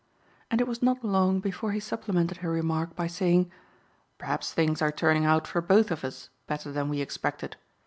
[0.49, 3.51] '"and it was not long before he supplemented her remark by saying,
[4.17, 7.55] "Perhaps things are turning out for both of us better than we expected.